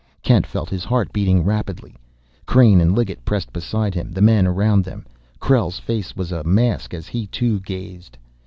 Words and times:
Kent 0.23 0.47
felt 0.47 0.71
his 0.71 0.83
heart 0.83 1.13
beating 1.13 1.43
rapidly. 1.43 1.95
Crain 2.47 2.81
and 2.81 2.95
Liggett 2.95 3.23
pressed 3.23 3.53
beside 3.53 3.93
him, 3.93 4.11
the 4.13 4.19
men 4.19 4.47
around 4.47 4.83
them; 4.83 5.05
Krell's 5.39 5.77
face 5.77 6.15
was 6.15 6.31
a 6.31 6.43
mask 6.43 6.95
as 6.95 7.05
he 7.07 7.27
too 7.27 7.59
gazed. 7.59 8.17